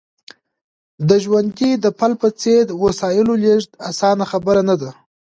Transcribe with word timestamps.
د 1.07 1.09
ژرندې 1.23 1.69
د 1.83 1.85
پل 1.99 2.11
په 2.21 2.29
څېر 2.41 2.63
وسایلو 2.83 3.33
لېږد 3.43 3.71
اسانه 3.89 4.25
خبره 4.31 4.61
نه 4.69 4.75
ده 4.81 4.91